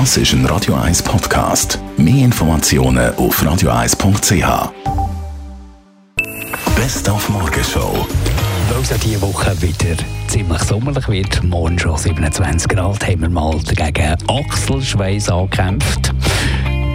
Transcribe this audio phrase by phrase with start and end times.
[0.00, 1.78] Das ist ein Radio 1 Podcast.
[1.96, 4.72] Mehr Informationen auf radio1.ch.
[6.74, 8.04] Best auf Morgenshow.
[8.70, 9.96] Weil es ja diese Woche wieder
[10.26, 16.12] ziemlich sommerlich wird, morgen schon 27 Grad, haben wir mal dagegen Achselschweiß angekämpft.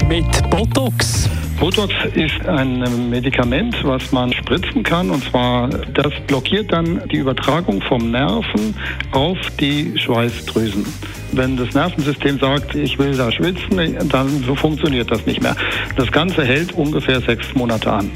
[0.09, 1.29] Mit Botox.
[1.59, 5.09] Botox ist ein Medikament, was man spritzen kann.
[5.09, 8.73] Und zwar, das blockiert dann die Übertragung vom Nerven
[9.11, 10.85] auf die Schweißdrüsen.
[11.33, 15.55] Wenn das Nervensystem sagt, ich will da schwitzen, dann so funktioniert das nicht mehr.
[15.97, 18.09] Das Ganze hält ungefähr sechs Monate an.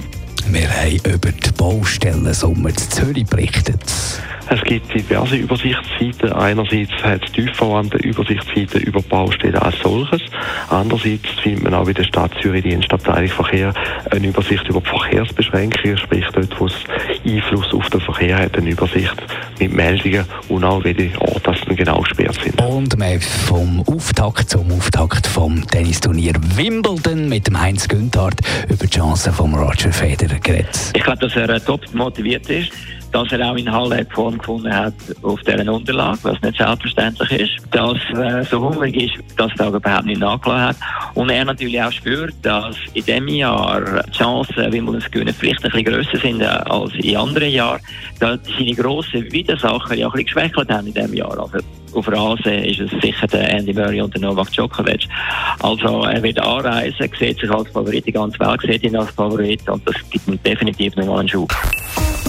[0.48, 3.81] Wir haben über die Baustellen Sommer zu Zürich berichtet.
[4.49, 6.33] Es gibt diverse Übersichtsseiten.
[6.33, 10.21] Einerseits hat es tiefverwandte Übersichtsseiten über Baustellen als solches.
[10.69, 13.73] Andererseits findet man auch in der Stadt Zürich, die Stadtteilung Verkehr,
[14.11, 16.75] eine Übersicht über die Verkehrsbeschränkungen, sprich dort, wo es
[17.25, 19.16] Einfluss auf den Verkehr hat, eine Übersicht
[19.59, 22.61] mit Meldungen und auch welche Orte das genau gesperrt sind.
[22.61, 28.89] Und wir vom Auftakt zum Auftakt vom Tennisturnier Wimbledon mit dem Heinz Günthardt über die
[28.89, 30.91] Chancen von Roger Federer geredet.
[30.95, 32.72] Ich glaube, dass er top motiviert ist
[33.14, 37.52] dass er auch in Halle Form gefunden hat auf dieser Unterlage, was nicht selbstverständlich ist.
[37.72, 40.75] Dass er äh, so hungrig ist, dass er überhaupt nicht nachgelassen hat.
[41.14, 45.34] Und er natürlich auch spürt, dass in diesem Jahr die Chancen, wie man es gewinnen,
[45.38, 47.81] vielleicht ein bisschen grösser sind äh, als in anderen Jahren.
[48.19, 51.39] Da seine grossen Widersacher ja ein bisschen geschwächelt haben in diesem Jahr.
[51.39, 51.59] Also
[51.94, 55.08] auf Rasen ist es sicher der Andy Murray und der Novak Djokovic.
[55.59, 59.69] Also er wird anreisen, sieht sich als Favorit, die ganze Welt sieht ihn als Favorit
[59.69, 61.53] und das gibt ihm definitiv nochmal einen Schub.